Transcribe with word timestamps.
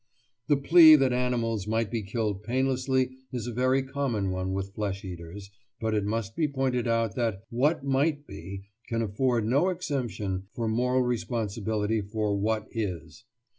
The 0.47 0.57
plea 0.57 0.95
that 0.95 1.13
animals 1.13 1.67
might 1.67 1.91
be 1.91 2.01
killed 2.01 2.41
painlessly 2.41 3.11
is 3.31 3.45
a 3.45 3.53
very 3.53 3.83
common 3.83 4.31
one 4.31 4.51
with 4.51 4.73
flesh 4.73 5.05
eaters, 5.05 5.51
but 5.79 5.93
it 5.93 6.05
must 6.05 6.35
be 6.35 6.47
pointed 6.47 6.87
out 6.87 7.13
that 7.17 7.43
what 7.51 7.85
might 7.85 8.25
be 8.25 8.63
can 8.87 9.03
afford 9.03 9.45
no 9.45 9.69
exemption 9.69 10.47
from 10.55 10.71
moral 10.71 11.03
responsibility 11.03 12.01
for 12.01 12.35
what 12.35 12.65
is. 12.71 13.25